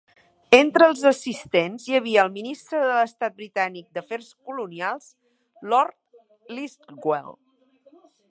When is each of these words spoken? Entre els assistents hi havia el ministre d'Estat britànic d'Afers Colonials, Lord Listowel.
Entre 0.59 0.85
els 0.91 1.01
assistents 1.09 1.83
hi 1.89 1.97
havia 1.97 2.23
el 2.27 2.31
ministre 2.37 2.79
d'Estat 2.91 3.35
britànic 3.43 3.91
d'Afers 3.99 4.31
Colonials, 4.49 5.11
Lord 5.75 6.53
Listowel. 6.61 7.33